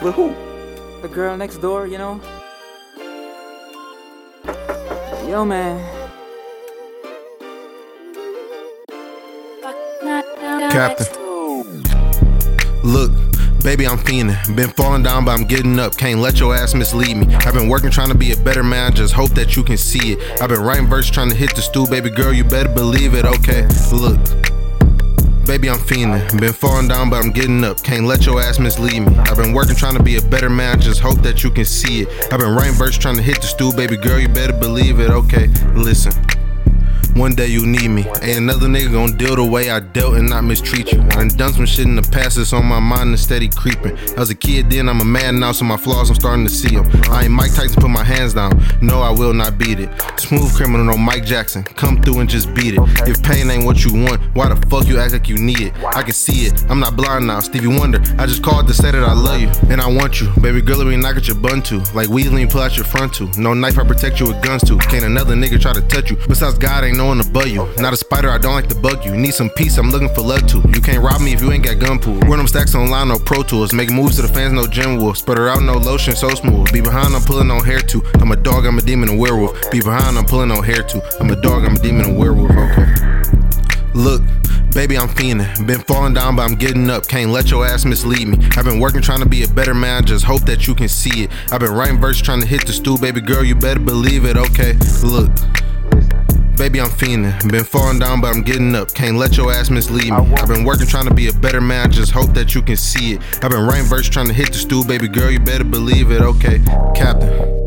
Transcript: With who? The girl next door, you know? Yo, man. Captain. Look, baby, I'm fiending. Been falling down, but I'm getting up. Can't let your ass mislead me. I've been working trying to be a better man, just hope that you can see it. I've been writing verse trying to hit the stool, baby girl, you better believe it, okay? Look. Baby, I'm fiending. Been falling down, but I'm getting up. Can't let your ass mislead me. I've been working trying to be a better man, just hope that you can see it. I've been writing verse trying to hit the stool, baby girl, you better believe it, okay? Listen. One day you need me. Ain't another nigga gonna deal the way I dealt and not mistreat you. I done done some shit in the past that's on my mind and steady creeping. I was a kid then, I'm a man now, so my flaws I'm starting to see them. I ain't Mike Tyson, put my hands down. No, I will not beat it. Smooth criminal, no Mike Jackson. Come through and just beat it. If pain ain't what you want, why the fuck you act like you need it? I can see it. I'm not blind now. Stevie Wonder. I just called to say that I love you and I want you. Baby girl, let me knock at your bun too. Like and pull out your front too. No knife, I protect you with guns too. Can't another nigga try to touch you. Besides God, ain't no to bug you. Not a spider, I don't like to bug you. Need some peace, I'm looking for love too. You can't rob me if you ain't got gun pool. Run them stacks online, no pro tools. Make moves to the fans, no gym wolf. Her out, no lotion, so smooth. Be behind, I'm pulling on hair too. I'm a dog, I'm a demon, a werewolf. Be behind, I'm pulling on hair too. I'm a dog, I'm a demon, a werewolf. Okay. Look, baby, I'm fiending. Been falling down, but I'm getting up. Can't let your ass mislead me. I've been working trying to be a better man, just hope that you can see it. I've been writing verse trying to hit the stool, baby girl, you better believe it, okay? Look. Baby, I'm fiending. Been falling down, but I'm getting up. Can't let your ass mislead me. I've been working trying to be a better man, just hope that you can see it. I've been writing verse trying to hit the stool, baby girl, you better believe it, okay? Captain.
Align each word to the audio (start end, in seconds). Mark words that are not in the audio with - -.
With 0.00 0.14
who? 0.14 0.28
The 1.02 1.08
girl 1.08 1.36
next 1.36 1.56
door, 1.56 1.88
you 1.88 1.98
know? 1.98 2.20
Yo, 5.26 5.44
man. 5.44 5.84
Captain. 10.70 11.06
Look, 12.84 13.10
baby, 13.64 13.88
I'm 13.88 13.98
fiending. 13.98 14.54
Been 14.54 14.70
falling 14.70 15.02
down, 15.02 15.24
but 15.24 15.32
I'm 15.32 15.44
getting 15.44 15.80
up. 15.80 15.96
Can't 15.96 16.20
let 16.20 16.38
your 16.38 16.54
ass 16.54 16.74
mislead 16.74 17.16
me. 17.16 17.34
I've 17.34 17.54
been 17.54 17.68
working 17.68 17.90
trying 17.90 18.10
to 18.10 18.16
be 18.16 18.30
a 18.30 18.36
better 18.36 18.62
man, 18.62 18.94
just 18.94 19.14
hope 19.14 19.30
that 19.30 19.56
you 19.56 19.64
can 19.64 19.76
see 19.76 20.12
it. 20.12 20.40
I've 20.40 20.50
been 20.50 20.62
writing 20.62 20.86
verse 20.86 21.10
trying 21.10 21.30
to 21.30 21.34
hit 21.34 21.56
the 21.56 21.62
stool, 21.62 21.88
baby 21.88 22.10
girl, 22.10 22.32
you 22.32 22.44
better 22.44 22.72
believe 22.72 23.14
it, 23.14 23.24
okay? 23.24 23.66
Look. 23.90 24.47
Baby, 25.48 25.70
I'm 25.70 25.78
fiending. 25.78 26.38
Been 26.38 26.52
falling 26.52 26.88
down, 26.88 27.08
but 27.08 27.24
I'm 27.24 27.32
getting 27.32 27.64
up. 27.64 27.82
Can't 27.82 28.04
let 28.04 28.26
your 28.26 28.38
ass 28.38 28.58
mislead 28.58 29.00
me. 29.00 29.16
I've 29.16 29.38
been 29.38 29.54
working 29.54 29.74
trying 29.74 29.96
to 29.96 30.02
be 30.02 30.18
a 30.18 30.20
better 30.20 30.50
man, 30.50 30.78
just 30.78 31.00
hope 31.00 31.22
that 31.22 31.42
you 31.42 31.50
can 31.50 31.64
see 31.64 32.02
it. 32.02 32.08
I've 32.30 32.38
been 32.38 32.54
writing 32.54 32.74
verse 32.74 32.98
trying 32.98 33.16
to 33.16 33.22
hit 33.22 33.40
the 33.40 33.46
stool, 33.46 33.72
baby 33.72 33.96
girl, 33.96 34.18
you 34.18 34.28
better 34.28 34.52
believe 34.52 35.00
it, 35.00 35.08
okay? 35.08 35.46
Listen. 35.74 36.12
One 37.18 37.34
day 37.34 37.48
you 37.48 37.66
need 37.66 37.88
me. 37.88 38.06
Ain't 38.22 38.38
another 38.38 38.68
nigga 38.68 38.92
gonna 38.92 39.12
deal 39.12 39.34
the 39.34 39.44
way 39.44 39.70
I 39.70 39.80
dealt 39.80 40.14
and 40.14 40.28
not 40.28 40.44
mistreat 40.44 40.92
you. 40.92 41.00
I 41.00 41.16
done 41.16 41.28
done 41.28 41.52
some 41.52 41.66
shit 41.66 41.86
in 41.86 41.96
the 41.96 42.02
past 42.02 42.36
that's 42.36 42.52
on 42.52 42.64
my 42.64 42.78
mind 42.78 43.08
and 43.08 43.18
steady 43.18 43.48
creeping. 43.48 43.98
I 44.16 44.20
was 44.20 44.30
a 44.30 44.36
kid 44.36 44.70
then, 44.70 44.88
I'm 44.88 45.00
a 45.00 45.04
man 45.04 45.40
now, 45.40 45.50
so 45.50 45.64
my 45.64 45.76
flaws 45.76 46.10
I'm 46.10 46.14
starting 46.14 46.44
to 46.46 46.50
see 46.50 46.76
them. 46.76 46.88
I 47.10 47.24
ain't 47.24 47.32
Mike 47.32 47.52
Tyson, 47.54 47.82
put 47.82 47.90
my 47.90 48.04
hands 48.04 48.34
down. 48.34 48.62
No, 48.80 49.00
I 49.00 49.10
will 49.10 49.34
not 49.34 49.58
beat 49.58 49.80
it. 49.80 49.90
Smooth 50.20 50.54
criminal, 50.54 50.86
no 50.86 50.96
Mike 50.96 51.24
Jackson. 51.24 51.64
Come 51.64 52.00
through 52.02 52.20
and 52.20 52.30
just 52.30 52.54
beat 52.54 52.74
it. 52.74 52.80
If 53.08 53.20
pain 53.24 53.50
ain't 53.50 53.64
what 53.64 53.84
you 53.84 53.92
want, 54.04 54.22
why 54.36 54.48
the 54.48 54.56
fuck 54.68 54.86
you 54.86 55.00
act 55.00 55.12
like 55.12 55.28
you 55.28 55.38
need 55.38 55.60
it? 55.60 55.72
I 55.96 56.04
can 56.04 56.12
see 56.12 56.46
it. 56.46 56.64
I'm 56.70 56.78
not 56.78 56.94
blind 56.94 57.26
now. 57.26 57.40
Stevie 57.40 57.66
Wonder. 57.66 58.00
I 58.16 58.26
just 58.26 58.44
called 58.44 58.68
to 58.68 58.74
say 58.74 58.92
that 58.92 59.02
I 59.02 59.12
love 59.12 59.40
you 59.40 59.50
and 59.70 59.80
I 59.80 59.90
want 59.90 60.20
you. 60.20 60.32
Baby 60.40 60.60
girl, 60.60 60.78
let 60.78 60.86
me 60.86 60.96
knock 60.96 61.16
at 61.16 61.26
your 61.26 61.36
bun 61.36 61.62
too. 61.62 61.82
Like 61.94 62.08
and 62.08 62.50
pull 62.50 62.60
out 62.60 62.76
your 62.76 62.86
front 62.86 63.12
too. 63.12 63.28
No 63.36 63.54
knife, 63.54 63.76
I 63.76 63.84
protect 63.84 64.20
you 64.20 64.28
with 64.28 64.40
guns 64.40 64.62
too. 64.62 64.78
Can't 64.78 65.04
another 65.04 65.34
nigga 65.34 65.60
try 65.60 65.72
to 65.72 65.82
touch 65.82 66.10
you. 66.12 66.16
Besides 66.28 66.58
God, 66.58 66.84
ain't 66.84 66.96
no 66.96 67.07
to 67.16 67.30
bug 67.30 67.48
you. 67.48 67.66
Not 67.78 67.94
a 67.94 67.96
spider, 67.96 68.28
I 68.28 68.36
don't 68.36 68.52
like 68.52 68.68
to 68.68 68.74
bug 68.74 69.06
you. 69.06 69.16
Need 69.16 69.32
some 69.32 69.48
peace, 69.48 69.78
I'm 69.78 69.88
looking 69.88 70.12
for 70.14 70.20
love 70.20 70.46
too. 70.46 70.60
You 70.74 70.82
can't 70.82 71.02
rob 71.02 71.22
me 71.22 71.32
if 71.32 71.40
you 71.40 71.50
ain't 71.50 71.64
got 71.64 71.78
gun 71.78 71.98
pool. 71.98 72.20
Run 72.20 72.36
them 72.36 72.46
stacks 72.46 72.74
online, 72.74 73.08
no 73.08 73.18
pro 73.18 73.42
tools. 73.42 73.72
Make 73.72 73.90
moves 73.90 74.16
to 74.16 74.22
the 74.22 74.28
fans, 74.28 74.52
no 74.52 74.66
gym 74.66 74.98
wolf. 74.98 75.26
Her 75.26 75.48
out, 75.48 75.62
no 75.62 75.78
lotion, 75.78 76.14
so 76.14 76.28
smooth. 76.34 76.70
Be 76.72 76.82
behind, 76.82 77.14
I'm 77.14 77.22
pulling 77.22 77.50
on 77.50 77.64
hair 77.64 77.80
too. 77.80 78.02
I'm 78.16 78.30
a 78.32 78.36
dog, 78.36 78.66
I'm 78.66 78.78
a 78.78 78.82
demon, 78.82 79.08
a 79.08 79.16
werewolf. 79.16 79.70
Be 79.70 79.80
behind, 79.80 80.18
I'm 80.18 80.26
pulling 80.26 80.50
on 80.50 80.62
hair 80.62 80.82
too. 80.82 81.00
I'm 81.20 81.30
a 81.30 81.40
dog, 81.40 81.64
I'm 81.64 81.76
a 81.76 81.78
demon, 81.78 82.10
a 82.10 82.12
werewolf. 82.12 82.50
Okay. 82.50 83.08
Look, 83.94 84.22
baby, 84.74 84.98
I'm 84.98 85.08
fiending. 85.08 85.66
Been 85.66 85.80
falling 85.80 86.14
down, 86.14 86.36
but 86.36 86.42
I'm 86.42 86.56
getting 86.56 86.90
up. 86.90 87.06
Can't 87.06 87.30
let 87.30 87.50
your 87.50 87.64
ass 87.64 87.84
mislead 87.84 88.28
me. 88.28 88.38
I've 88.56 88.64
been 88.64 88.80
working 88.80 89.00
trying 89.00 89.20
to 89.20 89.28
be 89.28 89.44
a 89.44 89.48
better 89.48 89.74
man, 89.74 90.04
just 90.04 90.24
hope 90.24 90.42
that 90.42 90.66
you 90.66 90.74
can 90.74 90.88
see 90.88 91.24
it. 91.24 91.30
I've 91.52 91.60
been 91.60 91.72
writing 91.72 92.00
verse 92.00 92.20
trying 92.20 92.40
to 92.40 92.46
hit 92.46 92.66
the 92.66 92.72
stool, 92.72 92.98
baby 92.98 93.20
girl, 93.20 93.44
you 93.44 93.54
better 93.54 93.80
believe 93.80 94.24
it, 94.24 94.36
okay? 94.36 94.74
Look. 95.02 95.30
Baby, 96.58 96.80
I'm 96.80 96.88
fiending. 96.88 97.50
Been 97.50 97.62
falling 97.62 98.00
down, 98.00 98.20
but 98.20 98.34
I'm 98.34 98.42
getting 98.42 98.74
up. 98.74 98.92
Can't 98.92 99.16
let 99.16 99.36
your 99.36 99.52
ass 99.52 99.70
mislead 99.70 100.10
me. 100.10 100.34
I've 100.34 100.48
been 100.48 100.64
working 100.64 100.88
trying 100.88 101.06
to 101.06 101.14
be 101.14 101.28
a 101.28 101.32
better 101.32 101.60
man, 101.60 101.92
just 101.92 102.10
hope 102.10 102.34
that 102.34 102.54
you 102.54 102.62
can 102.62 102.76
see 102.76 103.12
it. 103.12 103.44
I've 103.44 103.52
been 103.52 103.64
writing 103.64 103.86
verse 103.86 104.08
trying 104.08 104.26
to 104.26 104.32
hit 104.32 104.48
the 104.48 104.58
stool, 104.58 104.84
baby 104.84 105.06
girl, 105.06 105.30
you 105.30 105.38
better 105.38 105.64
believe 105.64 106.10
it, 106.10 106.20
okay? 106.20 106.58
Captain. 106.96 107.57